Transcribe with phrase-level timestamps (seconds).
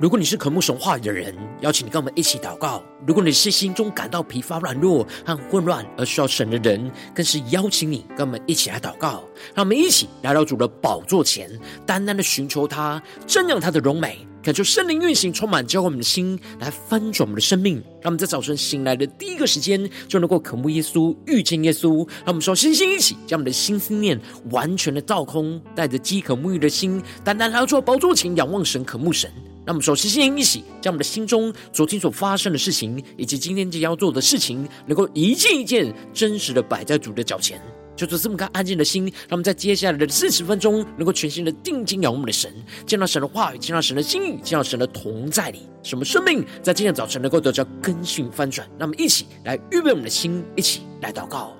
[0.00, 9.22] 如果你是渴慕神话语的人，邀请你跟我们一起祷告；如果你是心中感到疲乏、软弱和混乱而需要神的人，更是邀请你跟我们一起来祷告。
[9.54, 11.50] 让我们一起来到主的宝座前，
[11.84, 17.74] 单单的寻求他，瞻仰他的荣美，恳求圣灵运行，充满浇灌我们的心，来翻转我们的生命。
[18.00, 22.08] 让我们在早晨醒来的第一个时间，就能够渴慕耶稣、遇见耶稣。
[22.24, 24.18] 让我们说，星星一起，将我们的心思念
[24.50, 29.30] 完全的倒空，带着饥渴沐浴的心，单单来到宝座前，仰望神、渴慕神。
[29.70, 37.62] 让我们首先先一起，将我们的心中昨天所发生的事情，以及今天即将要做的事情，能够一件一件真实的摆在主的脚前，
[37.94, 39.04] 就是这么个安静的心。
[39.04, 42.52] 让我们在接下来的四十分钟，能够全心的定睛仰望我们的神，
[42.84, 48.68] 见到神的话语，见到神的心意，见到神的同在里，使我们生命在今天早晨能够得到更新翻转。
[48.76, 51.59] 让我们一起来预备我们的心，一起来祷告。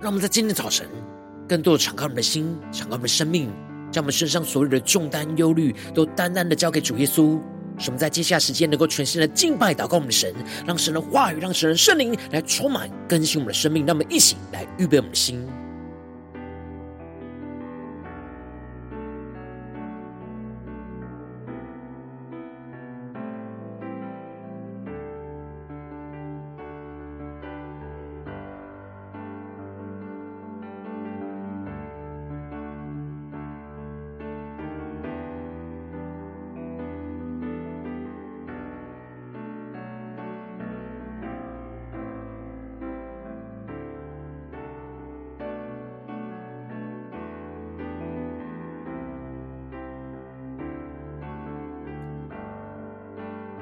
[0.00, 0.86] 让我们在今天早晨，
[1.48, 3.50] 更多的敞开我们的心，敞开我们的生命，
[3.90, 7.36] 将我们身上所有的重担、忧虑，都单单的交给主耶稣。
[7.80, 10.32] 使我们在接下来时间，能够全新的敬拜、祷告我们的神，
[10.64, 13.84] 让神的话语，让神的圣灵来充满、更新我们的生命。
[13.84, 15.44] 让我们一起来预备我们的心。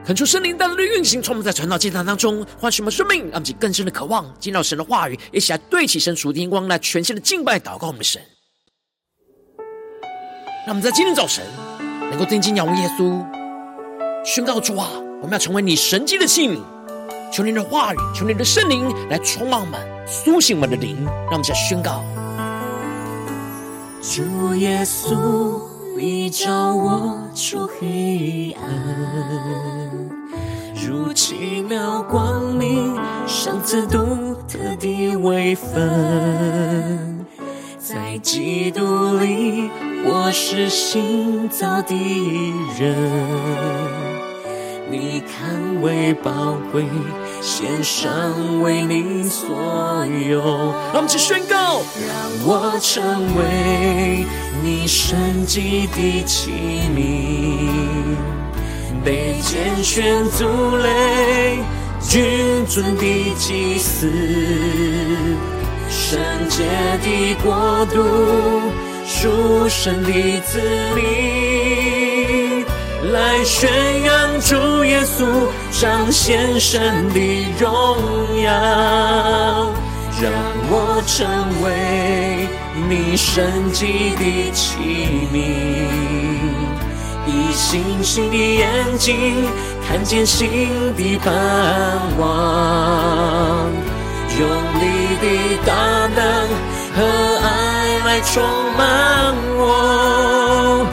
[0.06, 8.22] 恳求圣灵带来的运行，从我们在传道祭坛当中唤醒我们生命，让我们更深的渴望见到神的话语，一起来对起神属天光，来全新的敬拜祷告我们的神。
[10.65, 11.44] 让我们在今天早晨
[12.09, 13.21] 能够定睛仰望耶稣，
[14.25, 14.89] 宣告主啊，
[15.21, 16.61] 我们要成为你神迹的器皿。
[17.33, 22.05] 求你的话语，求你的圣灵来充满我们，苏醒我们的灵，让我们再宣告：
[24.00, 25.75] 主耶稣。
[25.96, 28.68] 你照我出黑暗，
[30.86, 32.94] 如奇妙光明，
[33.26, 37.24] 赏赐独特的位分。
[37.78, 38.82] 在基督
[39.16, 39.70] 里，
[40.04, 41.94] 我是新造的
[42.78, 42.94] 人。
[44.90, 46.84] 你看为宝贵，
[47.41, 49.48] 献上为你所
[50.28, 50.41] 有。
[50.92, 53.02] 让我们去宣告，让我成
[53.36, 54.26] 为
[54.62, 56.50] 你神迹的器
[56.94, 56.98] 皿，
[59.04, 60.44] 被拣选族
[60.76, 61.58] 类，
[62.00, 63.04] 君尊的
[63.38, 64.10] 祭司，
[65.88, 66.64] 圣洁
[67.02, 68.02] 的国度，
[69.06, 70.60] 属神的子
[70.94, 71.95] 民。
[73.12, 73.71] 来宣
[74.03, 75.25] 扬主耶稣，
[75.71, 77.69] 彰显神的荣
[78.43, 78.50] 耀，
[80.21, 80.33] 让
[80.69, 81.27] 我成
[81.62, 82.49] 为
[82.89, 84.78] 你神迹的器
[85.33, 85.34] 皿，
[87.27, 89.44] 以信心的眼睛
[89.87, 90.49] 看见新
[90.97, 91.33] 的盼
[92.19, 93.70] 望，
[94.38, 95.25] 用你的
[95.64, 95.70] 大
[96.14, 96.19] 能
[96.97, 96.97] 和
[97.43, 97.47] 爱
[98.05, 98.43] 来充
[98.76, 98.81] 满
[99.59, 100.87] 我。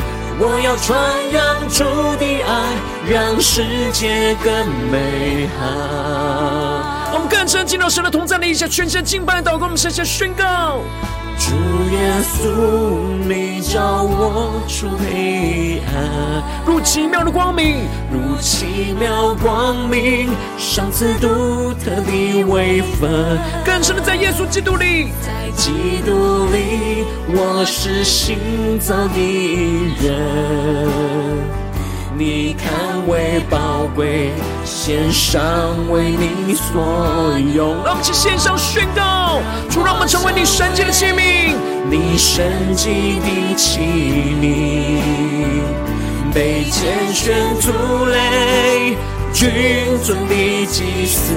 [0.46, 1.00] 我要传
[1.32, 1.86] 扬主
[2.18, 2.76] 的爱，
[3.10, 3.64] 让世
[3.94, 7.03] 界更美好。
[7.14, 10.82] 我们更深进入神的同在里，一下全身敬拜祷告，我们向下宣告。
[11.38, 11.52] 主
[11.92, 12.50] 耶稣，
[13.28, 23.38] 你照我出黑暗，如奇妙的光明，如奇妙光明，赏赐独特的微分。
[23.64, 29.20] 更深的在耶稣基督里，在基督里，我是新造的
[30.02, 31.63] 人。
[32.16, 34.30] 你看为宝贵，
[34.64, 35.42] 献上
[35.90, 37.74] 为你所有。
[37.84, 41.56] 让我们去献上宣告，主让我们成为你神迹的器皿，
[41.90, 43.80] 你神迹的器
[44.40, 45.02] 皿，
[46.32, 47.72] 被拣选族
[48.06, 48.96] 类，
[49.34, 49.50] 君
[50.04, 51.34] 尊的祭司，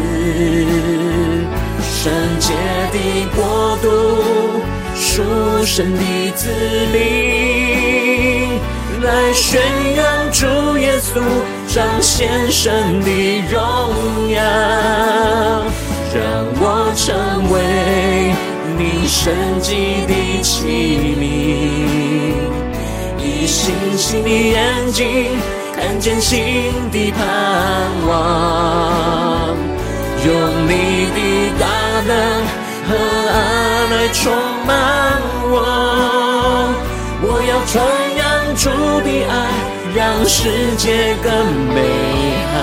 [1.80, 2.52] 圣洁
[2.92, 3.88] 的国度，
[4.94, 5.22] 属
[5.64, 6.50] 神的子
[6.92, 7.65] 民，
[9.06, 9.62] 来宣
[9.94, 11.22] 扬主耶稣
[11.68, 13.08] 彰显神的
[13.48, 13.58] 荣
[14.30, 14.42] 耀，
[16.12, 16.18] 让
[16.58, 16.62] 我
[16.96, 17.06] 成
[17.52, 17.54] 为
[18.76, 19.70] 你圣洁
[20.08, 20.12] 的
[20.42, 20.52] 器
[21.16, 21.22] 皿，
[23.22, 25.38] 以星星的眼睛。
[25.76, 27.20] 看见新的盼
[28.08, 28.10] 望，
[30.24, 30.28] 用
[30.66, 30.72] 你
[31.14, 31.18] 的
[31.60, 31.64] 大
[32.08, 32.10] 能
[32.88, 32.90] 和
[33.28, 33.34] 爱
[33.90, 34.18] 来充
[34.66, 34.70] 满
[35.52, 35.54] 我。
[37.22, 37.74] 我要传
[38.16, 38.25] 扬
[38.56, 38.70] 主
[39.02, 39.34] 的爱，
[39.94, 41.30] 让世界更
[41.74, 41.82] 美
[42.52, 42.56] 好。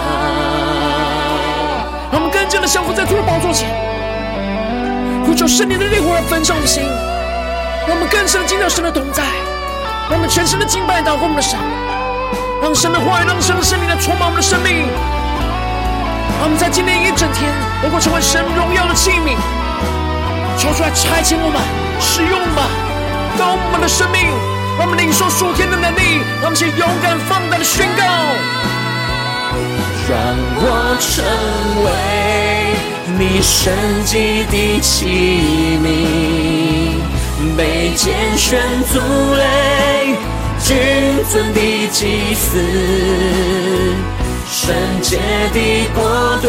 [2.12, 3.70] 让我们更加的降服在主的宝座前，
[5.24, 6.84] 呼求圣灵的烈火来焚烧我们的心，
[7.88, 9.22] 让我们更深的进入神的同在，
[10.10, 11.60] 让我们全身的敬拜祷告我们的神。
[12.60, 14.88] 让神的话语，让神的圣灵来充满我们的生命。
[16.40, 17.54] 让我们在今天一整天，
[17.84, 19.38] 能够成为神荣耀的器皿。
[20.58, 21.62] 求主来差遣我们，
[22.02, 22.66] 使用我们，
[23.38, 24.32] 高我们的生命，
[24.80, 26.22] 我们领受属天的能力。
[26.42, 28.04] 让我们先勇敢放胆的宣告。
[30.10, 30.18] 让
[30.60, 31.14] 我成
[31.86, 31.88] 为
[33.18, 33.74] 你圣
[34.04, 35.86] 洁的器皿，
[37.56, 38.60] 被拣选
[38.92, 39.00] 族
[39.36, 39.42] 类。
[40.60, 40.76] 君
[41.30, 41.60] 尊的
[41.92, 42.58] 祭司，
[44.50, 45.18] 圣洁
[45.52, 45.60] 的
[45.94, 46.04] 国
[46.42, 46.48] 度，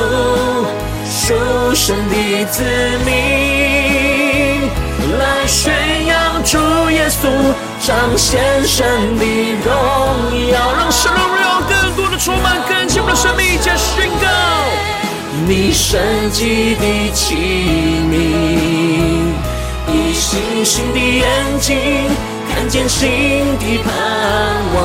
[1.11, 1.35] 属
[1.75, 2.63] 神的子
[3.05, 4.69] 民，
[5.19, 5.73] 来宣
[6.07, 6.59] 扬主
[6.91, 7.29] 耶稣，
[7.87, 9.25] 彰显神的
[9.63, 9.71] 荣
[10.51, 14.27] 耀，让神的荣耀更多的充满更新我的生命，加宣告
[15.47, 17.35] 你神迹的奇
[18.09, 19.35] 名，
[19.93, 21.29] 以星星的眼
[21.61, 21.77] 睛。
[22.55, 23.93] 看见新的盼
[24.75, 24.81] 望，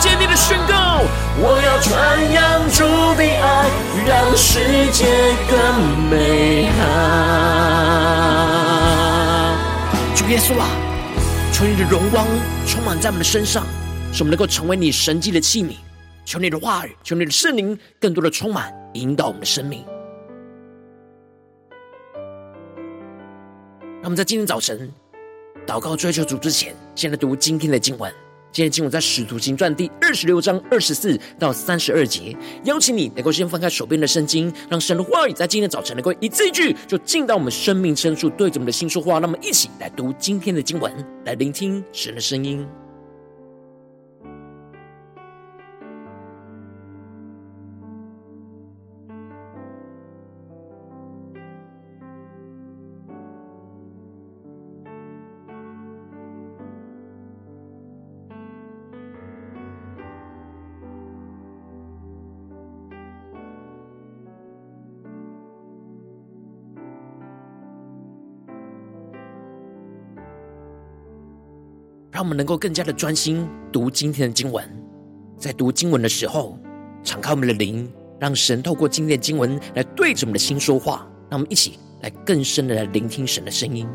[0.00, 1.02] 坚定的宣告，
[1.36, 2.82] 我要传扬主
[3.16, 3.68] 的爱，
[4.08, 4.58] 让世
[4.90, 5.04] 界
[5.50, 5.54] 更
[6.08, 6.80] 美好。
[10.16, 10.66] 主耶稣啊！
[11.52, 12.26] 求你的荣光
[12.66, 13.66] 充满在我们的身上，
[14.10, 15.74] 使我们能够成为你神迹的器皿。
[16.24, 19.84] 求你的话语，求你的圣灵更多的充满，引导我们的生命。
[24.02, 24.90] 那么在今天早晨
[25.66, 28.10] 祷告追求主之前，先来读今天的经文。
[28.52, 32.36] 今天经文在《使徒行传》第二十六章二十四到三十二节。
[32.64, 39.20] 邀请你能够先翻开手边的圣经，让神的话语在今天早晨能够一字一句就进到我们生命深处，对着我们的心说话。
[39.20, 40.92] 那么，一起来读今天的经文，
[41.24, 42.66] 来聆听神的声音。
[72.20, 74.62] 让我们能够更加的专心读今天的经文，
[75.38, 76.58] 在读经文的时候，
[77.02, 81.08] 敞开我们的灵，让神透过今天的经文来对着我们的心说话。
[81.30, 83.88] 让我们一起来更深的来聆听神的声音。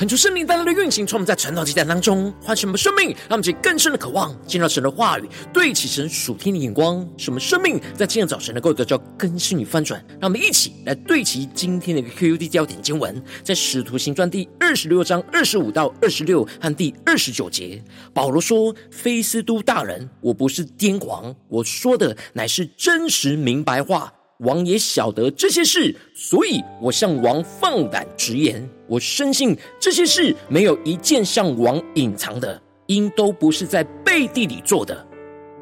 [0.00, 10.02] 恳求圣灵当中的运行，从我们在传道祭坛当中唤醒我们生命，让我们更深的渴望见到神的话语，对齐神属天的眼光，使我们生命在今天早晨能够得到更新与翻转。
[10.12, 24.10] 让我们一起来对齐今天的一个 QD 焦点经文，在使徒行传第二十六章二十五到二十六和第二十九节，保罗说：“非斯都大人，我不是癫狂，我说的乃是真实明白话。”
[24.40, 28.68] 王也晓得这些事，所以我向王放胆直言。
[28.86, 35.06] 我深信这些事没有一件向王隐藏的，因都不是在背地里做的。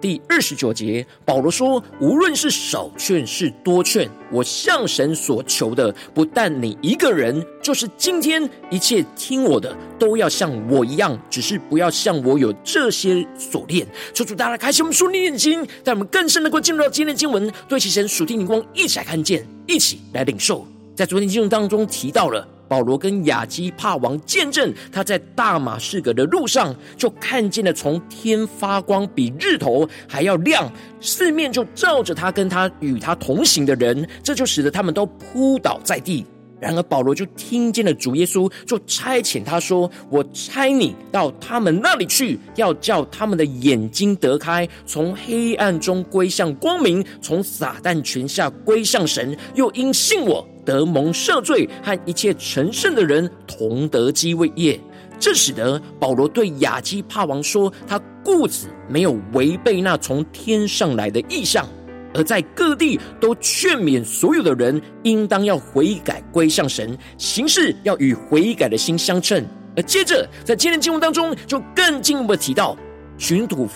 [0.00, 20.66] 第二十九节，保罗说：“无论是少劝是多劝，我向神所求的，不但你一个人，就是今天一切听我的，都要像我一样，只是不要像我有这些锁链。”求主大家开启我们属灵眼睛，让我们更深能够进入到今天的经文，对齐神属天灵光，一起来看见，一起来领受。
[20.94, 22.46] 在昨天经文当中提到了。
[22.68, 30.70] 保罗跟亚基帕王见证，他在大马士革的路上，就看见了从天发光，比日头还要亮，
[31.00, 36.24] 四面就照着他跟他与他同行的人，这就使得他们都扑倒在地。
[36.60, 49.38] 然而保罗就听见了主耶稣，就差遣他说：“我差你到他们那里去，要叫他们的眼睛得开，从黑暗中归向光明，从撒旦权下归向神。
[49.54, 54.78] 又因信我。”得蒙赦罪，和一切成圣的人同得基位业。
[55.18, 61.66] 这使得保罗对亚基帕王说：“他固执没有违背那从天上来的意象，
[62.12, 69.42] 而在各地都劝勉所有的人，应当要悔改归向神，行事要与悔改的心相称。”
[69.74, 72.76] 而接着在今天经文当中，就更进一步提到，
[73.16, 73.66] 巡土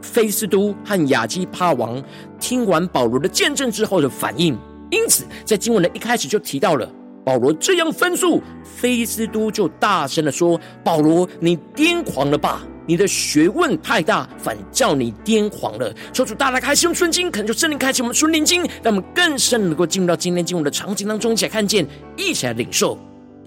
[0.00, 2.02] 菲斯都和亚基帕王
[2.40, 4.58] 听完保罗的见证之后的反应。
[4.92, 6.86] 因此，在经文的一开始就提到了
[7.24, 12.62] 保罗这样分数，菲斯都就大声的说：“保罗，你癫狂了吧？
[12.86, 22.98] 你的学问太大，反叫你癫狂了。”求主大大开启我们顺经，可能就圣灵开启我们顺灵经，让我们更深能够进入到今天经文的场景当中，一起来看见，一起来领受。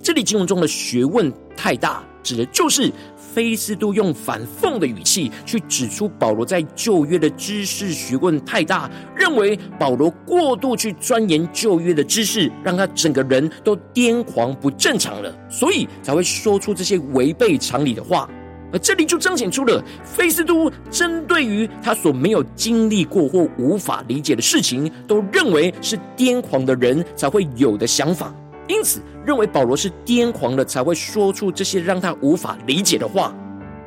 [0.01, 2.91] 这里经文中的学问太大，指的就是。
[3.35, 18.29] 菲斯都用反讽的语气去指出保罗在旧约的知识学问太大，认为保罗过度去钻研旧约的知识，让他整个人都癫狂不正常了，所以才会说出这些违背常理的话。
[18.71, 28.33] 而这里就彰显出了菲斯都针对于他所没有经历过或无法理解的事情，都认为是癫狂的人才会有的想法。
[28.67, 33.33] 因此，认为保罗是癫狂的，才会说出这些让他无法理解的话。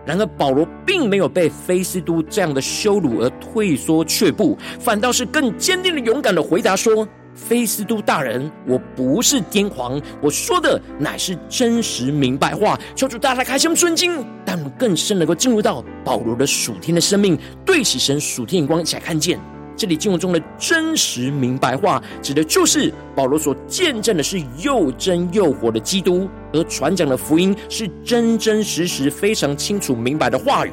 [0.06, 12.78] 然而，保罗并没有被菲斯都这样的羞辱而退缩却步，反倒是更坚定的、勇敢的回答说：“菲斯都大人，我不是癫狂，我说的乃是真实明白话。
[12.94, 19.38] 求主大大开箱尊经，但我们更深能够进入到保罗的属天的生命，对齐神属天眼光，一起来看见。”
[19.78, 30.72] 这里经文中的真实明白话，指的就是保罗所见证的是又真又活的基督，而传讲的福音是真真实实、非常清楚明白的话语。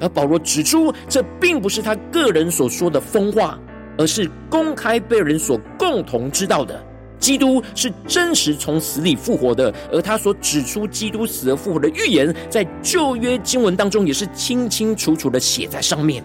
[0.00, 3.56] 而保罗指出，这并不是他个人所说的疯话，
[3.96, 6.84] 而是公开被人所共同知道的。
[7.20, 16.24] 基督是真实从死里复活的，而他所指出基督死而复活的预言，在旧约经文当中也是清清楚楚的写在上面。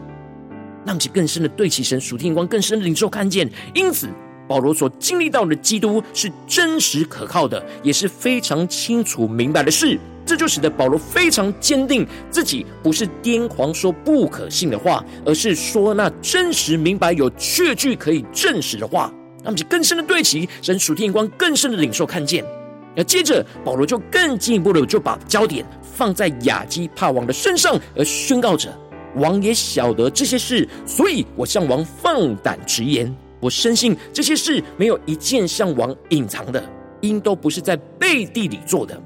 [0.85, 3.49] 让其更深的对齐神属天光，更深的领受看见。
[3.73, 4.07] 因此，
[4.47, 9.99] 保罗所经历到的基督是真实可靠的，也是非常清楚明白的事。
[10.25, 19.11] 这就使得保罗非常坚定自己不是癫狂说不可信的话，而是说那真实明白有确据可以证实的话。
[19.43, 22.43] 让其更深的对齐神属天光，更深的领受看见。
[22.95, 28.75] 那接着，保罗就更进一步的就把焦点放在亚基帕王的身上，而宣告着。
[29.15, 33.13] 王也晓得这些事，所以我向王放胆直言。
[33.41, 36.63] 我深信这些事没有一件向王隐藏的，
[37.01, 38.99] 因都不是在背地里做的。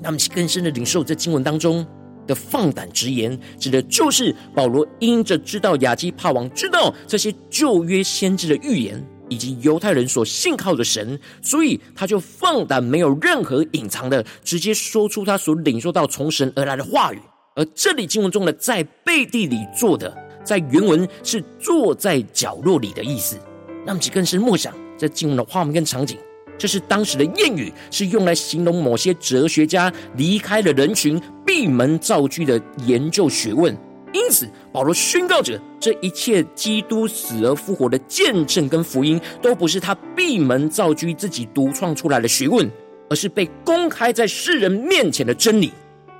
[0.00, 1.86] 那么，更深的领受这经文当中
[2.26, 17.20] 的放胆直言，指的就是保罗因着知道亚基帕王知道这些旧约先知的预言，以及犹太人所信靠的神，所以他就放胆没有任何隐藏的，直接说出他所领受到从神而来的话语。
[17.56, 23.38] 而这里经文中的“在背地里做的”，在原文是“坐在角落里”的意思。
[23.86, 26.18] 那么，其更是默想这经文的画面跟场景，
[26.58, 33.74] 这是当时的谚语，是用来形容某些哲学家离开了人群，闭门造车的研究学问。
[34.12, 42.70] 因此，保罗宣告着，这一切基督死而复活的见证跟福音，都不是他闭门造车自己独创出来的学问。
[43.08, 45.70] 而是被公开在世人面前的真理。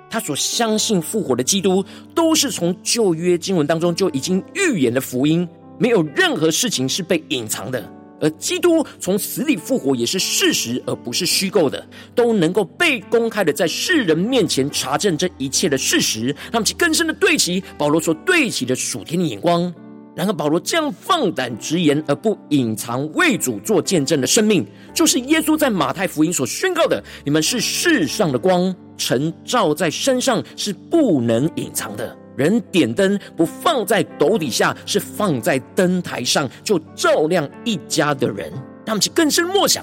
[0.08, 1.84] 他所相信复活的基督，
[2.14, 5.46] 都是从旧约经文当中就已经预言的福音，
[5.78, 7.92] 没有任何事情是被隐藏的。
[8.18, 19.70] 而基督从死里复活也是事实，而不是虚构的，都能够被公开的在世人面前查证这一切的事实，让其更深的对齐保罗所对齐的属天的眼光。
[20.14, 32.16] 然而，保罗这样放胆直言而不隐藏为主做见证的生命，就是耶稣在马太福音所宣告的：“你们是世上的光，晨照在身上是不能隐藏的。
[32.36, 38.52] 人点灯不放在斗底下，是放在灯台上，就照亮一家的人。”
[38.84, 39.82] 他们其更深默想，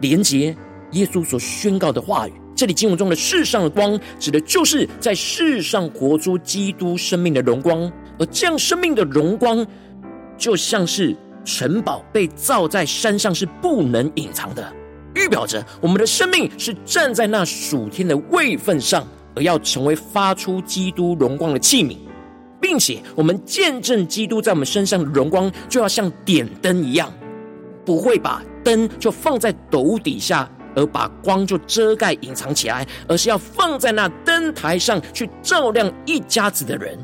[0.00, 0.54] 连结
[0.92, 2.32] 耶稣所宣告的话语。
[2.54, 7.90] 这里经文中的“世上的光”，指的就是在世上活出基督生命的荣光。
[8.18, 9.66] 而这样生命的荣光，
[10.36, 14.72] 就像是城堡被造在山上，是不能隐藏的，
[15.18, 19.04] 预表着我们的生命是站在那属天的位份上，
[19.34, 21.96] 而要成为发出基督荣光的器皿，
[22.60, 27.12] 并且我们见证基督在我们身上的荣光，就要像点灯一样，
[27.84, 36.96] 不会把灯就放在斗底下，而把光就遮盖隐藏起来，而是要放在那灯台上去照亮一家子的人。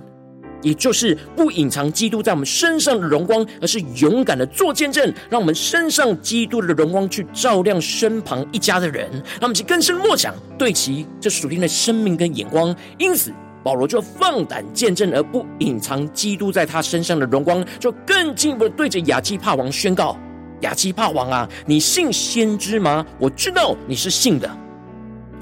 [0.64, 12.74] 也就是不隐藏基督在我们身上的荣光，而是勇敢的做见证，让我们身上基督的荣光去照亮身旁一家的人，让我们去更深默想，对齐这属天的生命跟眼光。
[12.98, 20.18] 因此，保罗就放胆见证，而不隐藏基督在他身上的荣光，就更进一步的对着亚基帕王宣告：
[20.62, 23.04] 亚基帕王啊，你信先知吗？
[23.18, 24.50] 我知道你是信的。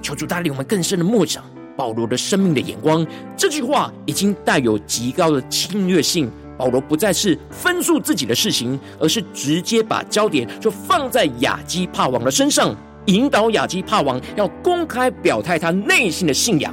[0.02, 1.44] 求主带领我们更深的默想。
[1.82, 3.04] 保罗的生命的眼光，
[3.36, 6.30] 这句话已经带有极高的侵略性。
[6.56, 12.72] 保罗不再是分述自己的事情，而是直接把焦点就放在亚基帕王的身上，
[13.06, 16.72] 引导亚基帕王要公开表态他内心的信仰，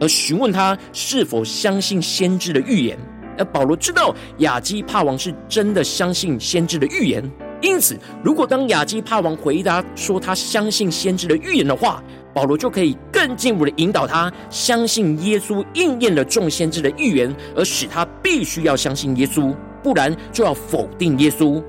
[0.00, 2.98] 而询问他是否相信先知的预言。
[3.38, 7.22] 而保罗知道亚基帕王是真的相信先知的预言，
[7.62, 12.02] 因此，如果当亚基帕王回答说他相信先知的预言的话，
[12.38, 21.60] 保罗就可以更进一步的引导他相信耶稣应验了众先知的预言，而使他必须要相信耶稣，不然就要否定耶稣。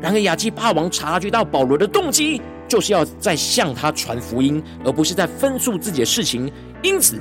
[0.00, 6.50] 然而亚基帕王察觉到保罗的动机，就是要在向他传福音，而不是在分述自己的事情。
[6.82, 7.20] 因此，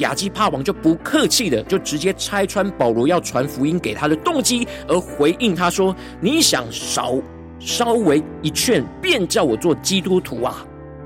[0.00, 7.14] 亚基帕王就不客气的，就直接拆穿保罗要传福音给他的动机，而回应他说：“你想少
[7.58, 10.62] 稍微一劝，便叫我做基督徒啊？”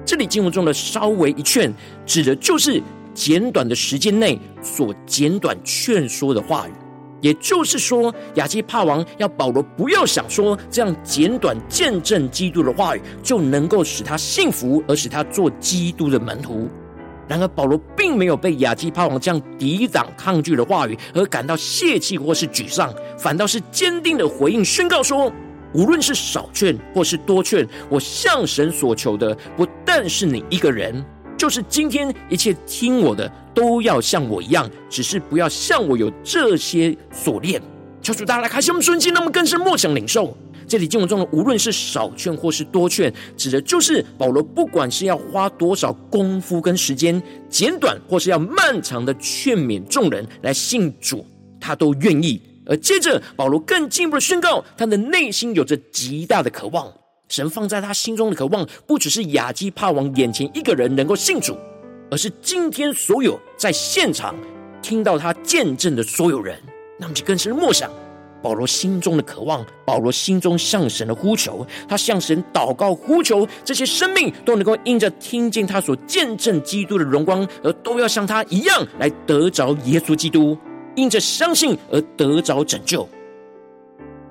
[0.06, 1.70] 这里经文中的“稍微一劝”，
[2.06, 2.80] 指的就是
[3.12, 6.72] 简短的时间内所简短劝说的话语。
[7.20, 16.68] 也就是说，亚基帕王要保罗不要想说这样简短见证基督的话语就能够使他幸福，而使他做基督的门徒。
[17.26, 25.32] 然而，保罗并没有被亚基帕王这样抵挡抗拒的话语而感到泄气或是沮丧，反倒是坚定的回应宣告说。
[25.76, 31.04] 无论是少劝或是多劝，我向神所求的不但是你一个人，
[31.36, 37.60] 就是今天一切听我的都要像我一样，只是不要像我有这些锁链。
[38.00, 40.34] 求主大家来开心我们顺境，那么更深默想领受。
[40.66, 51.24] 这里经文中的无论是少劝或是多劝，指的就是保罗不管是要花多少功夫跟时间，简短或是要漫长的劝勉众人来信主，
[51.60, 52.40] 他都愿意。
[52.66, 56.92] 而接着，保罗更进一步的宣告，他的内心有着极大的渴望。
[57.29, 61.57] 神放在他心中的渴望，不只是亚基帕王眼前一个人能够信主，
[62.11, 64.35] 而是今天所有在现场
[64.81, 66.57] 听到他见证的所有人。
[66.98, 67.90] 那么就更深默想
[68.40, 80.57] 保罗心中的渴望，保罗心中向神的呼求，他向神祷告呼求，这些生命都能够因着听见他所见证基督的荣光，而都要像他一样来得着耶稣基督。
[80.96, 83.09] 因着相信而得着拯救，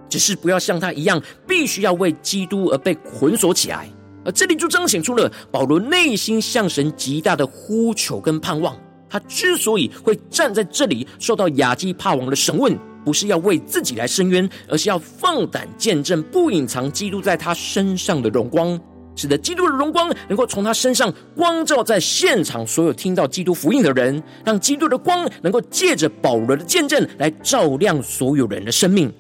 [0.10, 3.88] 只是不要像他一样，必须要为基督而被捆锁起来。
[4.26, 8.76] 而这里就彰显出了保罗内心向神极大的呼求跟盼望。
[9.08, 12.76] 他之所以会站在这里受到亚基帕王的审问，
[13.06, 18.78] 不是要为自己来申冤，而是要放胆见证，不隐藏基督在他身上的荣光。
[19.16, 29.12] 使得基督的荣光能够从他身上光照在现场所有听到基督福音的人，让基督的光能够借着保罗的见证来照亮所有人的生命。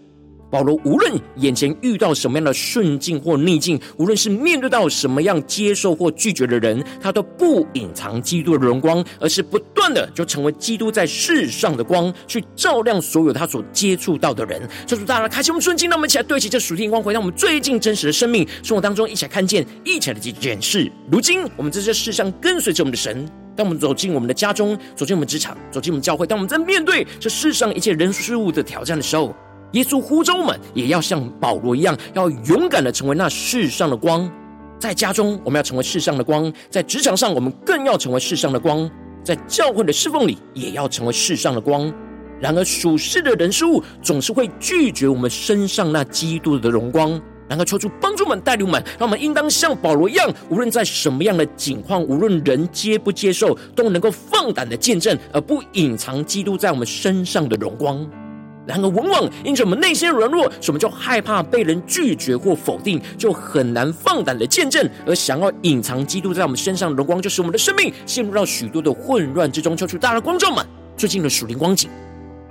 [0.55, 14.61] 保罗无论眼前遇到什么样的顺境或逆境，无论是面对到什么样接受或拒绝的人，他都不隐藏基督的荣光，而是不断的就成为基督在世上的光，去照亮所有他所接触到的人。
[14.87, 20.89] 求主大家开启我们顺境，让我们一起来对齐这属天光，回到我们最近真实的生命生活当中，一起来看见，一起来去检视。
[21.11, 23.29] 如今我们在这世上跟随着我们的神。
[23.57, 29.33] 当我们走进我们的家中，走进我们职场，走进我们教会，当我们在面对这世上一切人事物的挑战的时候，
[29.71, 34.31] 耶稣呼召我们，也要像保罗一样，要勇敢的成为那世上的光。
[34.79, 38.87] 在家中，我们要成为世上的光；在职场上，我们更要成为世上的光；
[39.23, 41.91] 在教会的侍奉里，也要成为世上的光。
[42.39, 47.19] 然而，属世的人事物总是会拒绝我们身上那基督的荣光。
[47.47, 58.05] 然后求主帮助我们带领我们，让我们应当像保罗一样，无论在什么样的境况，无论人接不接受，都能够放胆的见证，而不隐藏基督在我们身上的荣光。
[58.67, 69.77] 然而，往往因着我们内心软弱，所以我们就害怕被人拒绝或否定，就很难放胆的见证，而想要隐藏基督在我们身上的荣光，就是我们的生命陷入到许多的混乱之中。
[69.77, 70.65] 求主大的光照们，
[70.97, 71.89] 最近的属灵光景，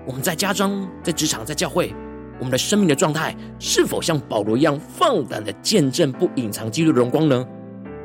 [0.06, 1.92] 我们在家中、在职场、在教会。
[2.38, 7.46] 我们的生命的状态是否像保罗一样放胆的见证，不隐藏基督的荣光呢？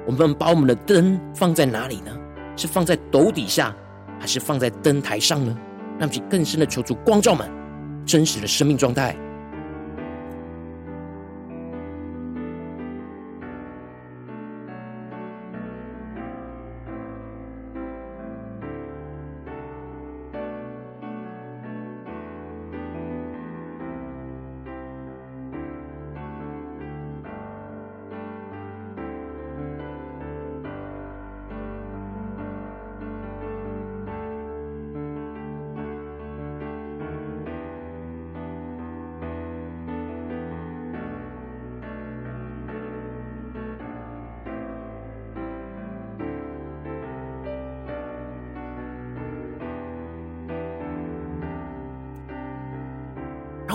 [0.06, 2.12] 我们把我们的灯放在哪里呢？
[2.56, 3.76] 是放在斗底下，
[4.20, 5.56] 还是放在灯台上呢？
[5.98, 7.50] 让其更深的求主光照们
[8.10, 9.29] 真实的生命状态。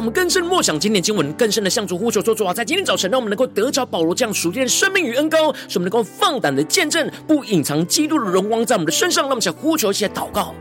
[0.05, 9.23] 我们更深默想今天经文，更深的向主呼求说：主啊，在今天早晨，让我们能够得着保罗这样属天的生命与恩膏，使我们能够放胆的见证，不隐藏基督的荣光在我们的身上。
[9.23, 10.55] 让我们想呼求一些祷告，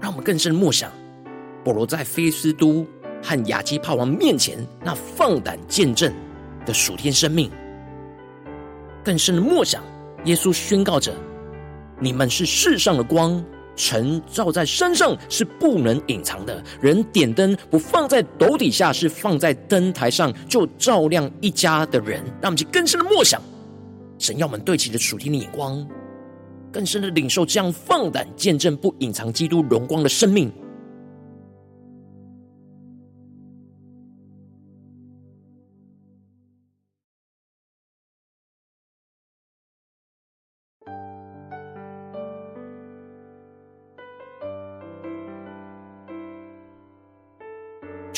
[0.00, 0.90] 让我们更深默想
[1.62, 2.84] 保罗在菲斯都
[3.22, 6.12] 和亚基帕王面前那放胆见证
[6.66, 7.52] 的属天生命，
[9.04, 9.80] 更深的默想。
[10.26, 11.14] 耶稣宣告着
[12.00, 13.42] ：“你们是世上的光，
[13.76, 16.62] 晨照在山上是不能隐藏的。
[16.80, 22.24] 人点灯不放在斗底下，是放在灯台上，就照亮一家的人。
[22.40, 23.40] 让我们去更深的默想，
[24.18, 25.86] 神要我们对齐着属天的眼光，
[26.72, 30.52] 更深的领受这样放胆见证、不隐藏基督荣光的生命。”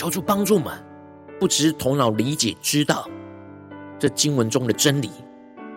[0.09, 0.73] 求主帮助我们，
[1.38, 3.07] 不只是头脑理解知道
[3.99, 5.11] 这经文中的真理，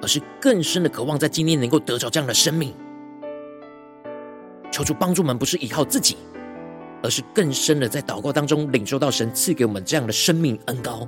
[0.01, 2.73] 而是更深的渴望在今天能够得着这样的生命。
[4.71, 6.15] 求主帮助我们，不是依靠自己，
[7.03, 10.99] 而是更深的在祷告当中领受到神赐给我们这样的生命恩膏。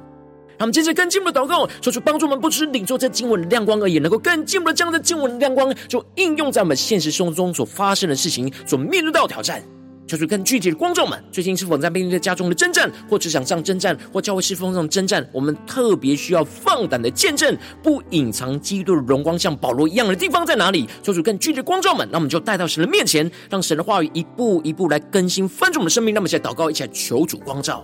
[0.58, 9.64] 让我们接着更进一步的祷告，求主帮助我们，不只是领受这经文的亮光而已，能够更进一步的将这经文的亮光，就应用在我们现实生活中所发生的事情，所面对到的挑战。
[10.06, 15.28] 求主更具体的光照们，最近是否在面对家中的征战，或职场上征战，或教会侍奉上的征战？
[15.32, 20.88] 我们特别需要放胆的见证，不隐藏基督的荣光，像保罗一样的地方在哪里？
[21.02, 26.14] 求主更具体的光照们，那我们就带到神的面前，让神的话语一步一步来更新翻转我们的生命。
[26.14, 27.84] 那么，现在祷告，一起来求主光照。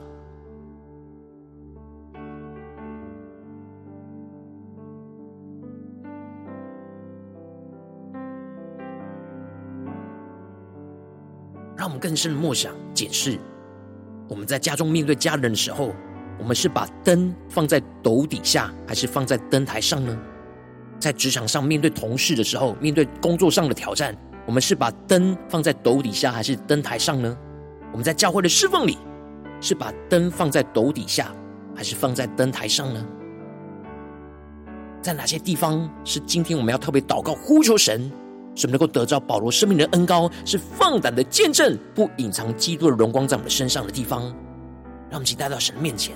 [11.99, 13.38] 更深的默想、检视，
[14.27, 15.93] 我们在家中面对家人的时候，
[16.39, 20.17] 我们是把灯放在斗底下，还是放在灯台上呢？
[20.99, 27.38] 在职场上面对同事的时候，面对工作上的挑战，我们是把灯放在斗底下，还是灯台上呢？
[27.91, 28.97] 我们在教会的侍奉里，
[29.62, 31.31] 是把灯放在斗底下，
[31.75, 33.05] 还是放在灯台上呢？
[35.01, 38.12] 在哪些地方是今天我们要特别祷告、呼求神？
[38.60, 44.24] 使我们能够得着保罗生命的恩高，是放胆的见证，不隐藏基督的荣光在我们身上的地方，
[45.10, 46.13] 让我们一起带到神的面前。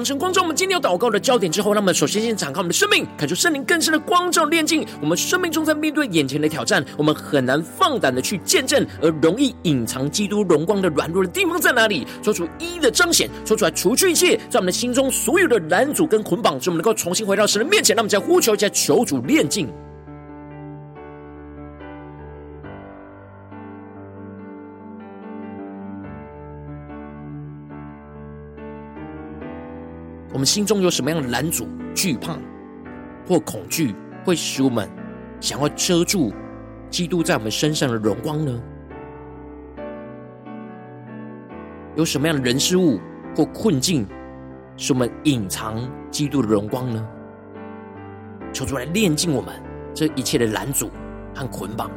[0.00, 12.06] 当神光照我们今天有祷告的焦点之后，那么首先先敞开我们的生命，感受圣灵更深的光照炼境我们生命中，在面对眼前的挑战，我们很难放胆的去见证，而容易隐藏基督荣光的软弱的地方在哪里？
[12.22, 17.94] 说出一一的彰显，说出来除去一切在我们的心中所有的拦阻跟捆绑，使我们能够重新回到神的面前。
[17.94, 19.68] 那我们再呼求，在求主炼境。
[30.40, 32.34] 我们心中有什么样的拦阻、惧怕
[33.28, 34.88] 或恐惧，会使我们
[35.38, 36.32] 想要遮住
[36.88, 38.62] 基督在我们身上的荣光呢？
[41.94, 42.98] 有什么样的人事物
[43.36, 44.06] 或困境，
[44.78, 45.78] 使我们隐藏
[46.10, 47.06] 基督的荣光呢？
[48.50, 49.54] 求主来炼净我们
[49.92, 50.90] 这一切的拦阻
[51.34, 51.90] 和捆绑。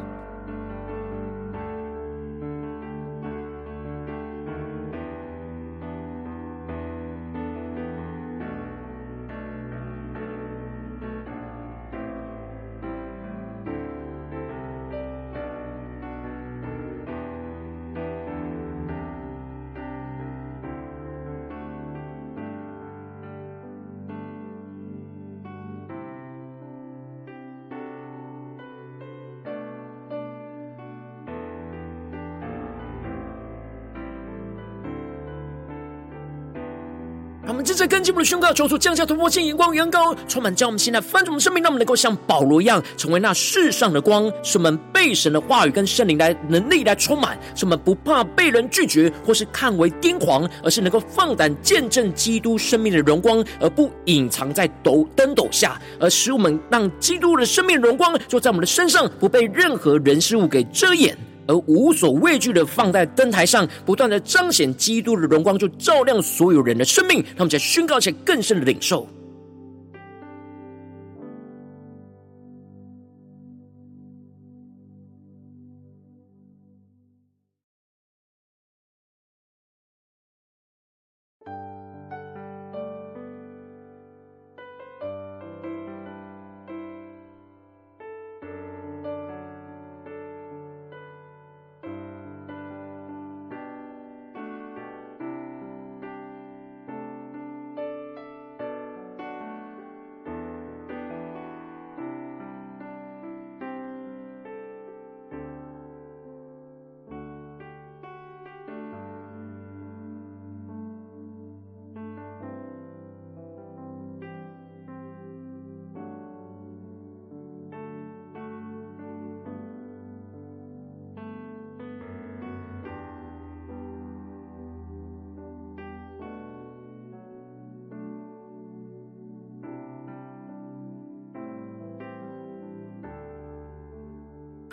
[37.73, 61.17] 在跟进我们的宣告，求主降下突破性眼光，远高充满，将我们现在翻转我们生命，让我们能够像保罗一样，成为那世上的光，使我们被神的话语跟圣灵来能力来充满，使我们不怕被人拒绝或是看为癫狂，而是能够放胆见证基督生命的荣光，而不隐藏在斗灯斗下，而使我们让基督的生命荣光就在我们的身上，不被任何人事物给遮掩。
[61.47, 67.23] 而无所畏惧的放在灯台上，不断的彰显基督的荣光，就照亮所有人的生命。
[67.37, 69.07] 他们在宣告，且更深的领受。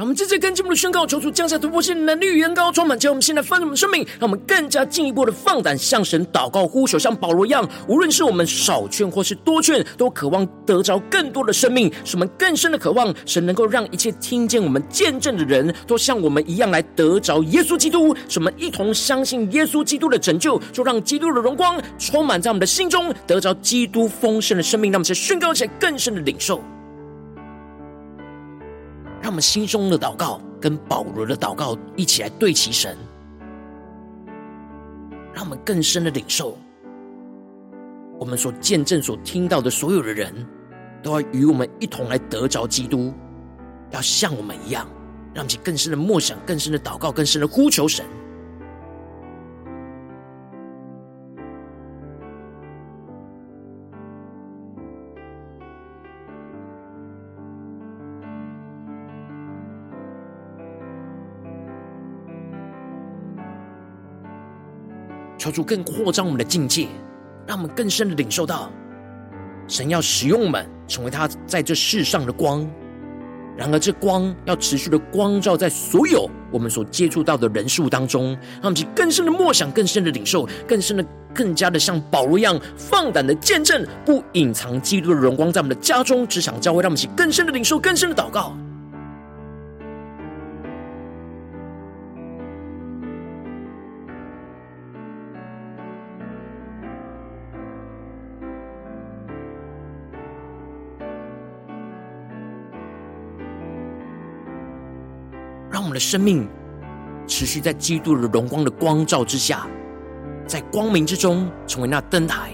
[0.00, 13.14] 让我们直接跟进我们的宣告，求主降下突破性的能力与恩膏，充满将我们现在丰盛的生命，让我们更加进一步的放胆向神祷告呼求，像保罗一样，无论是我们少劝或是多劝，都渴望得着更多的生命，使我们更深的渴望？
[13.26, 26.58] 神能够让一切听见我们见证的人都像我们一样来得着耶稣基督，使我们一同相信耶稣基督的拯救，就让基督的荣光充满在我们的心中，得着基督丰盛的生命，让我们在宣告起来更深的领受。
[29.30, 32.98] 让我们心中的祷告跟保罗的祷告一起来对齐神，
[35.32, 36.58] 让我们更深的领受，
[38.18, 40.34] 我们所见证、所听到的所有的人，
[41.00, 43.14] 都要与我们一同来得着基督，
[43.92, 44.84] 要像我们一样，
[45.32, 48.04] 让其更深的默想、更深的祷告、更深的呼求神。
[65.50, 66.86] 求主更扩张我们的境界，
[67.46, 68.70] 让我们更深的领受到，
[69.66, 72.66] 神要使用我们，成为他在这世上的光。
[73.56, 88.56] 然而，这光要持续的光照在所有我们所接触到的人数当中，让我们去更深的默想，更深的领受，更深的、更加的像保罗一样，放胆的见证，不隐藏基督的荣光在我们的家中、职场、教会，让我们去更深的领受，更深的祷告。
[105.90, 106.48] 们的生命
[107.26, 109.66] 持续在基督的荣光的光照之下，
[110.46, 112.52] 在光明之中成为那灯台，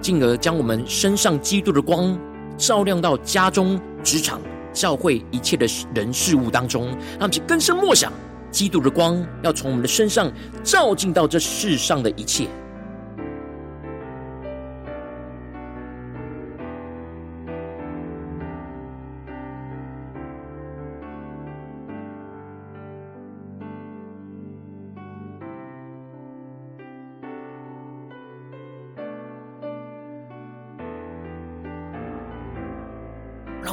[0.00, 2.16] 进而将我们身上基督的光
[2.56, 4.40] 照亮到家中、职场、
[4.72, 6.86] 教会一切的人事物当中，
[7.18, 8.12] 让我们更深默想，
[8.50, 10.30] 基督的光要从我们的身上
[10.62, 12.46] 照进到这世上的一切。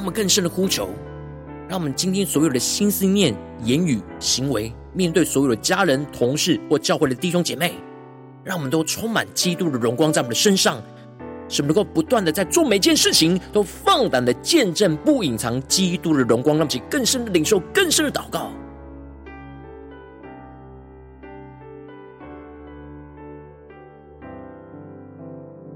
[0.09, 0.89] 更深的呼求，
[1.67, 7.73] 让我们今天所有的心思念、言语、行为，面对所有的家人、同事或教会的弟兄姐妹，
[8.43, 10.81] 让我们都充满基督的荣光在我们的身上，
[11.47, 18.51] 使我们能够不断的在做每件事情都放胆的见证，不隐藏基督的荣光，让其更深的领受、更深的祷告。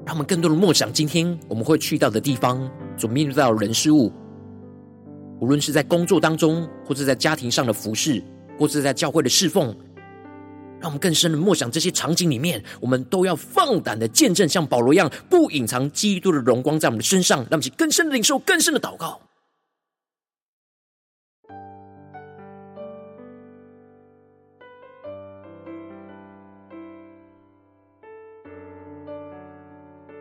[0.06, 2.69] 让我们更多的默想，今天我们会去到的地方。
[2.96, 4.12] 所面对到的人事物，
[5.39, 8.24] 无论是在工作当中，或者在家庭上的服侍，
[8.58, 9.76] 或者在教会的侍奉，
[10.80, 19.19] 让我们更深的默想这些场景里面，我们都要放胆的见证，像保罗一样，不隐藏基督的荣光在我们的身上，让我们更深的领受，更深的祷告。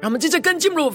[0.00, 0.92] 让我们接着跟进入。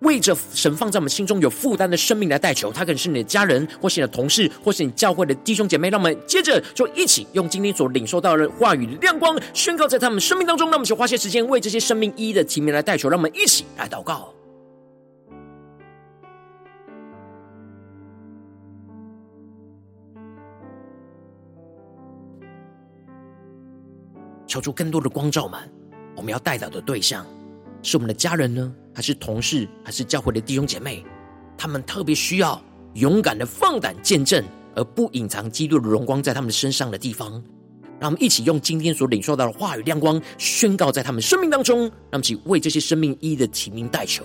[0.00, 5.90] 为着神放在我们心中有负担的生命来代求，他可能是你的家人，或是你的同事，或是你教会的弟兄姐妹。
[5.90, 10.68] 让我们接着就一起用今天所领受到的话语亮光，宣告在他们生命当中。
[10.68, 13.10] 让我们就花些时间为这些生命一一的提名来代求。
[13.10, 14.32] 让我们一起来祷告，
[24.46, 25.60] 求出更多的光照们。
[26.16, 27.26] 我们要代祷的对象
[27.82, 28.74] 是我们的家人呢？
[28.94, 31.04] 还是同事，还是教会的弟兄姐妹，
[31.56, 32.60] 他们特别需要
[32.94, 37.42] 勇敢的放胆见证，而不隐藏基督的荣光在他们身上的地方。
[38.00, 44.24] 让我们一起用今天所领受到的话语亮光，宣告在他们生命当中，让我们一起为这些生命一一的提名代求。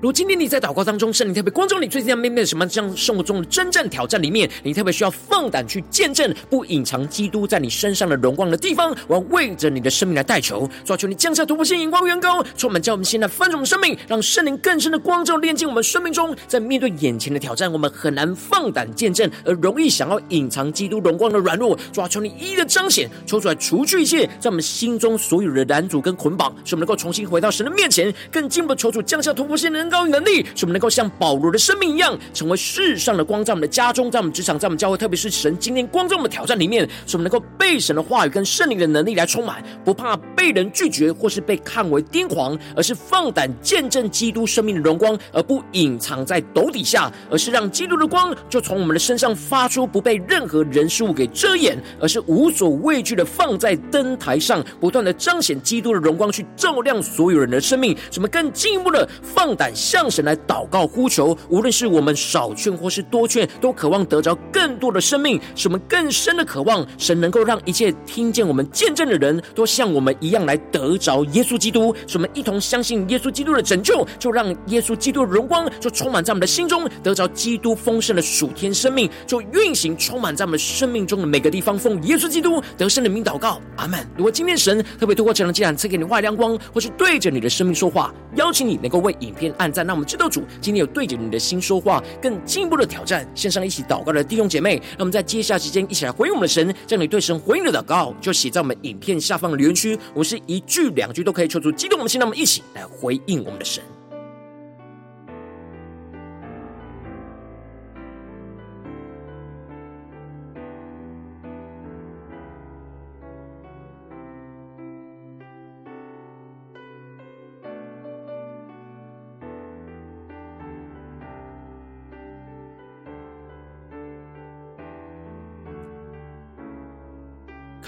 [0.00, 57.96] 如今天你在祷告当中，圣灵特别光照你，最近在面对什么这样生活中的征战挑战里面，你特别需要放胆去见证，不隐藏基督在你身上的荣光的地方，我要为着你的生命来代求，主啊，求你降下突破性、眼光、远高，充满叫我们现在翻转我们生命，让圣灵更深的光照炼净我们生命中，在面对眼前的挑战，我们很难放胆见证，而容易想要隐藏基督荣光的软弱，主啊，求你一一的彰显，抽出来除去一切在我们心中所有的拦阻跟捆绑，使我们能够重新回到神的面前，更进一步求主降下突破性的高能力，使我们能够像保罗的生命一样，成为世上的光，在我们的家中，在我们职场，在我们教会，特别是神今天光在我们的挑战里面，使我们能够被神的话语跟圣灵的能力来充满，不怕被人拒绝或是被看为癫狂，而是放胆见证基督生命的荣光，而不隐藏在斗底下，而是让基督的光就从我们的身上发出，不被任何人事物给遮掩，而是无所畏惧的放在灯台上，不断的彰显基督的荣光，去照亮所有人的生命。
[58.10, 81.78] 使我们更进一步的放胆向神来祷告呼求，无论是我们少劝或是多劝，都渴望得着更多的生命，使我们更深的渴望神能够让一切听见我们见证的人都像我们一样来得着耶稣基督，使我们一同相信耶稣基督的拯救，就让耶稣基督的荣光就充满在我们的心中，得着基督丰盛的属天生命，就运行充满在我们生命中的每个地方。
[81.78, 84.04] 奉耶稣基督得胜的名祷告，阿门。
[84.16, 93.28] 如果今天神特别透过这样的经文赐给你外亮光，或是对着你的生命说话，邀请你能够为影片按在那我们知道主今天有对着你的心说话，更进一步的挑战。
[93.34, 99.98] 线上一起祷告的弟兄姐妹，那我们在接下时间一起来回应我们的神，将你对神回应的祷告就写在我们影片下方的留言区。
[100.14, 103.82] 我们是一句两句都可以求出激动我们心，那我们一起来回应我们的神。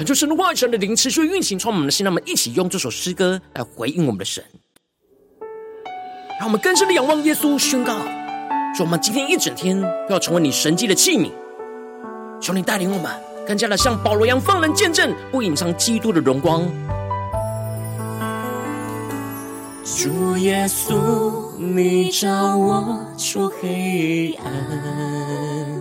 [0.01, 2.03] 恳求神的话语、神的灵持续运行，充满我们的心。
[2.03, 4.43] 让我们一起用这首诗歌来回应我们的神，
[6.39, 7.99] 让我们更深的仰望耶稣，宣告：
[8.75, 9.79] 说我们今天一整天
[10.09, 11.31] 都要成为你神迹的器皿。
[12.41, 13.15] 求你带领我们，
[13.47, 16.63] 更加的像保罗一样放人见证，不隐藏基督的荣光。
[19.85, 25.80] 主耶稣，你照我出黑暗，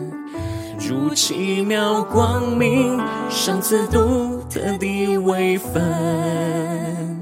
[0.90, 7.22] 如奇妙光明，赏赐独特的位分，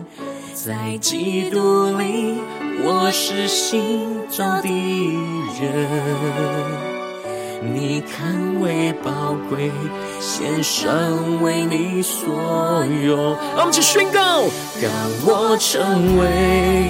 [0.54, 2.36] 在基督里，
[2.82, 4.70] 我是新造的
[5.60, 5.86] 人。
[7.74, 9.70] 你看为宝贵，
[10.22, 10.88] 献上
[11.44, 12.26] 为你所
[13.06, 13.36] 有。
[13.54, 14.46] 让我们一起宣告，
[14.80, 14.90] 让
[15.26, 16.90] 我成为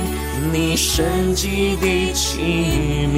[0.54, 3.18] 你神迹的器皿，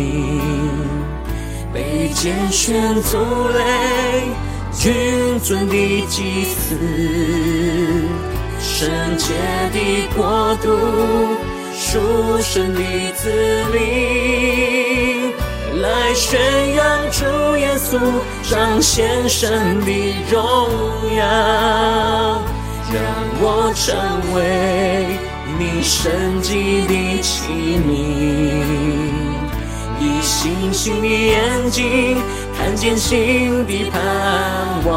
[1.73, 3.17] 被拣选族
[3.49, 4.29] 类，
[4.73, 5.75] 君尊的
[6.07, 6.75] 祭司，
[8.59, 9.33] 圣洁
[9.71, 10.67] 的国度，
[11.73, 11.99] 属
[12.41, 12.81] 神的
[13.15, 13.31] 子
[13.71, 15.31] 民。
[15.81, 16.39] 来宣
[16.75, 17.97] 扬主耶稣
[18.43, 20.67] 彰显神的荣
[21.15, 21.21] 耀，
[22.91, 22.99] 让
[23.39, 23.95] 我成
[24.35, 24.37] 为
[25.57, 26.51] 你圣洁
[26.85, 27.43] 的器
[27.87, 29.28] 皿，
[29.99, 32.17] 以星星的眼睛
[32.57, 34.01] 看见新的盼
[34.85, 34.91] 望，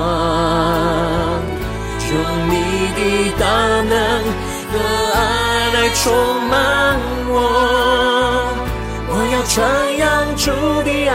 [2.11, 2.15] 用
[2.49, 2.55] 你
[2.97, 3.01] 的
[3.39, 3.45] 大
[3.83, 3.93] 能
[4.71, 4.75] 和
[5.15, 5.19] 爱
[5.75, 6.03] 来充
[6.49, 6.53] 满
[7.29, 7.33] 我。
[9.15, 9.53] 我要传
[9.99, 10.03] 扬
[10.37, 10.51] 主
[10.83, 11.13] 的爱，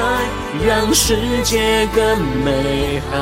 [0.67, 1.99] 让世界更
[2.43, 3.15] 美好。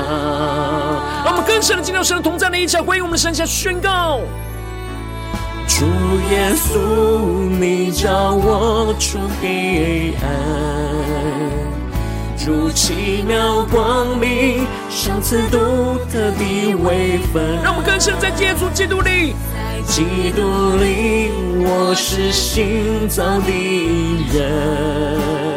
[1.23, 4.19] 让我们更深的进入到神同在的一起，回应我们的神，下宣告：
[5.67, 5.85] 主
[6.31, 10.25] 耶稣，你叫我出黑暗，
[12.45, 15.57] 如奇妙光明，赏赐独
[16.11, 17.61] 特的微分。
[17.63, 19.35] 让我们更深在耶稣基督里。
[19.85, 21.31] 基督里，
[21.65, 23.51] 我是新造的
[24.31, 25.54] 人。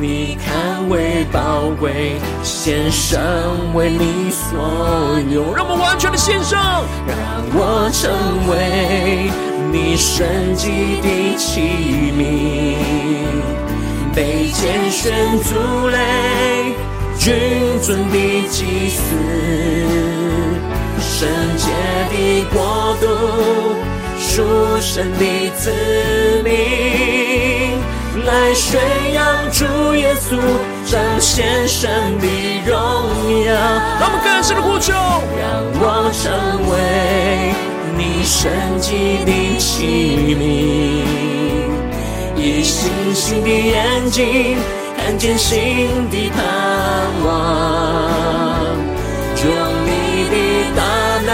[0.00, 3.18] 你看为宝贵，献上
[3.74, 4.58] 为你所
[5.30, 5.54] 有。
[5.54, 7.16] 让我们完全的献上，让
[7.54, 8.10] 我成
[8.50, 9.30] 为
[9.72, 11.60] 你神迹的器
[12.12, 12.76] 皿，
[14.14, 16.74] 被拣选族类，
[17.18, 17.34] 君
[17.80, 19.00] 尊的祭司。
[21.00, 21.26] 圣
[21.56, 21.70] 洁
[22.10, 23.06] 的国度，
[24.18, 24.44] 属
[24.80, 25.24] 神的
[25.56, 25.72] 子
[26.44, 26.50] 民，
[28.24, 28.80] 来宣
[29.12, 30.38] 扬主耶稣，
[30.90, 32.26] 彰显神的
[32.64, 32.72] 荣
[33.44, 33.52] 耀。
[34.00, 35.44] 让我们更深的呼求，让
[35.78, 36.22] 我成
[36.70, 36.74] 为
[37.96, 40.40] 你神迹的器皿，
[42.36, 44.56] 以星星的眼睛
[44.96, 46.42] 看见新的盼
[47.24, 47.26] 望，
[49.44, 49.46] 用
[49.84, 49.90] 你
[50.30, 50.34] 的
[50.74, 50.80] 大
[51.26, 51.30] 能。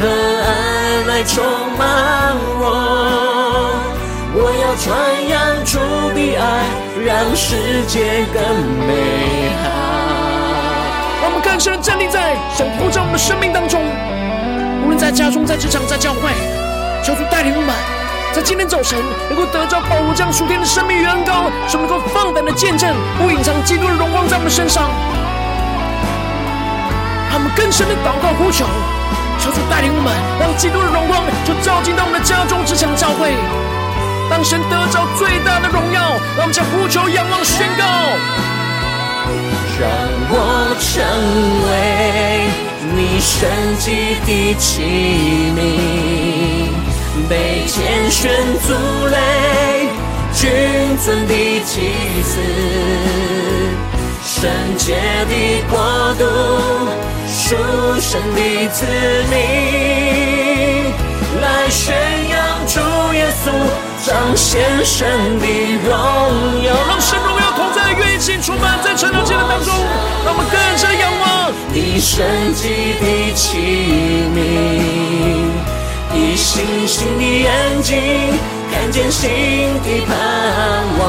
[0.00, 1.42] 和爱来充
[1.76, 1.82] 满
[2.60, 2.66] 我，
[4.68, 4.94] 要传
[5.26, 5.78] 扬主
[6.12, 6.44] 的爱，
[7.02, 7.56] 让世
[7.86, 8.42] 界更
[8.84, 9.70] 美好。
[11.22, 13.80] 让我们更深站立在神呼召我们的生命当中，
[14.84, 16.28] 无论在家中、在职场、在教会，
[17.02, 17.72] 求主带领我们，
[18.34, 19.00] 在今天早晨
[19.30, 24.84] 能够得着保罗这样属天的生命与恩膏，使我们能够放胆的见证，不隐藏基督的荣光在我们身上。
[27.32, 28.68] 让我们更深的祷告呼求。
[29.40, 33.32] 求主带领我们，让基督的荣光就照进到我们的家中、职场、教会。
[34.30, 36.00] 当神得着最大的荣耀，
[36.36, 37.84] 让我们将呼求、仰望、宣告。
[39.80, 39.88] 让
[40.30, 40.34] 我
[40.80, 40.86] 成
[41.66, 41.70] 为
[42.94, 43.36] 你神
[43.78, 44.82] 迹的器
[45.56, 45.58] 皿，
[47.28, 48.20] 被拣选
[48.66, 48.68] 族
[49.06, 49.16] 类，
[50.34, 50.50] 君
[50.98, 52.30] 尊的祭司，
[54.24, 54.94] 圣洁
[55.28, 55.32] 的
[55.70, 55.72] 国
[56.18, 56.22] 度。
[57.30, 57.54] 属
[58.00, 58.84] 神的子
[59.30, 59.36] 民，
[61.40, 61.94] 来宣
[62.28, 62.80] 扬主
[63.14, 63.46] 耶稣，
[64.08, 65.06] 彰显神
[65.38, 65.46] 的
[65.84, 65.92] 荣
[66.64, 66.72] 耀。
[66.88, 69.74] 让神荣耀同在的运行充满在晨祷祭坛当中，
[70.24, 73.04] 让我们更深仰望你神迹的
[73.34, 73.58] 器
[74.32, 74.36] 皿，
[76.16, 77.92] 以星星的眼睛
[78.72, 79.28] 看见新
[79.84, 80.16] 的盼
[80.98, 81.00] 望，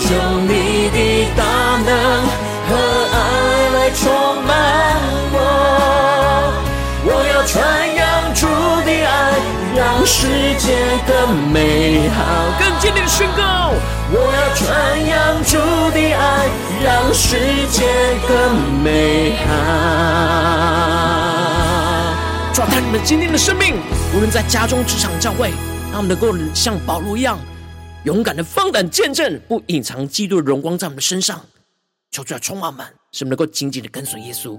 [0.00, 1.44] 用你的大
[1.84, 1.90] 能
[2.68, 2.72] 和
[3.12, 3.14] 爱
[3.74, 4.02] 来充
[4.46, 4.48] 满
[5.34, 5.36] 我。
[7.04, 7.95] 我要传。
[9.76, 10.74] 让世界
[11.06, 12.24] 更美好，
[12.58, 13.74] 更坚定的宣告。
[14.10, 15.58] 我要传扬主
[15.90, 16.48] 的爱，
[16.82, 17.36] 让世
[17.68, 17.84] 界
[18.26, 19.44] 更美好。
[22.54, 23.74] 主啊，带你们今天的生命，
[24.14, 25.50] 无论在家中、职场、教会，
[25.92, 27.38] 让我们能够像保罗一样，
[28.04, 31.38] 勇敢的放胆见证，不隐藏基督的荣光在我们的身上。
[32.10, 34.58] 求主来充满我们，使我们能够紧紧的跟随耶稣。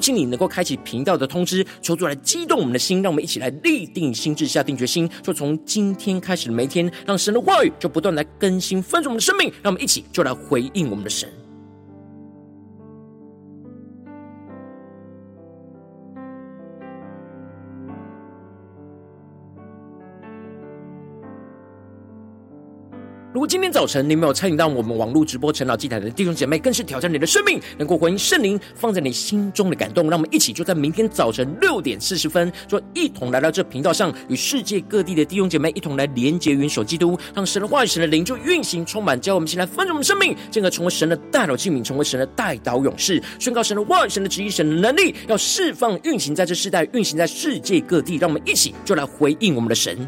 [0.01, 0.75] 请你能够开启。
[0.77, 11.29] 频道的通知，求主来激动我们的心，让我们一起来立定心智，下定决心，就从今天开始的每一天，让神的话语就不断来更新丰盛我们的生命，让我们一起就来回应我们的神。
[23.41, 30.07] 如果今天早晨你没有参与到我们网络直播晨祷祭坛的弟兄姐妹，更是挑战你的生命，能够回应圣灵放在你心中的感动。
[30.11, 48.17] 让我们一起就在明天早晨六点四十分，就一同来到这频道上，与世界各地的弟兄姐妹一同来连接云手基督，让神的话语、神的灵就运行充满，教我们先来丰盛我们生命，进而成为神的代祷器皿，成为神的代祷勇士，宣告神的话语、神的旨意、神的能力，要释放、运行在这世代，运行在世界各地。
[48.17, 50.07] 让我们一起就来回应我们的神。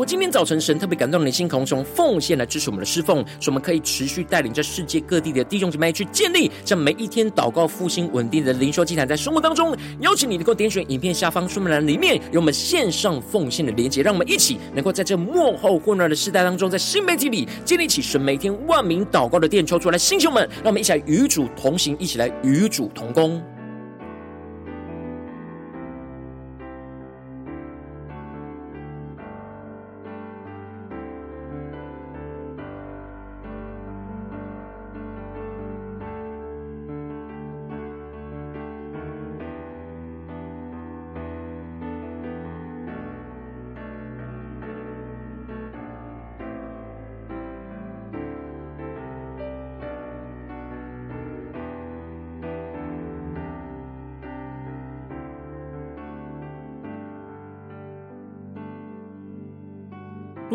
[0.00, 23.38] 果今天早晨神特别感动你的心，从奉献来支持我们的侍奉，使我们可以持续带领着世界各地的弟兄姐妹去建立这每一天祷告复兴稳定的灵修祭坛，在生活当中，邀请你能够点选影片下方说明栏里面有我们线上奉献的连结，让我们一起能够在这幕后混乱的时代当中，在新媒体里建立起神每天万名祷告的殿，抽出来，星兄们，让我们一起来与主同行，一起来与主同工。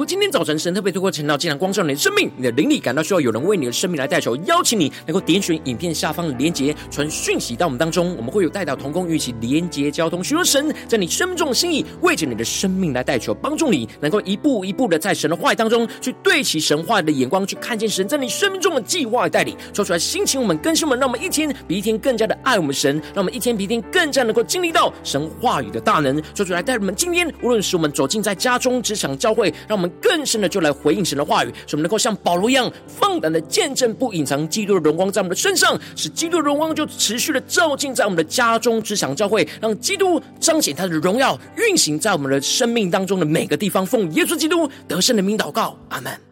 [0.05, 29.91] 今天早晨神特别透过晨祷，竟然光照你的生命，你的灵力感到需要有人为你的生命来代求，邀请你能够点选影片下方的连结，传讯息到我们当中，我们会有代祷同工与其连结交通，寻求神在你生命中的心意，为着你的生命来代求，帮助你能够一步一步的在神的话语当中去对齐神话的眼光，去看见神在你生命中的计划带领，说出来心情我们更新我们，让我们一天比一天更加的爱我们神，让我们一天比一天更加能够经历到神话语的大能，说出来带我们今天无论是我们走进在家中、职场、教会，让我们。
[30.01, 43.85] 更深的就来回应神的话语，使我们能够像保罗一样放胆的见证，不隐藏基督的荣光在我们的身上，使基督的荣光就持续的照进在我们的家中、职场、教会，让基督彰显他的荣耀，运行在我们的生命当中的每个地方。
[43.85, 46.24] 奉耶稣基督得胜的名祷告，阿门。